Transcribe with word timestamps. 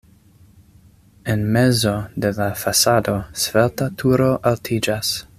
En 1.33 1.43
mezo 1.57 1.91
de 2.25 2.31
la 2.39 2.47
fasado 2.63 3.15
svelta 3.43 3.91
turo 4.03 4.31
altiĝas. 4.53 5.13